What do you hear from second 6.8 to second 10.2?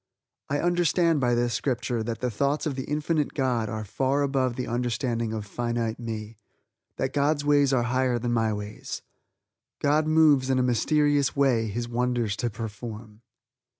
that God's ways are higher than my ways. "God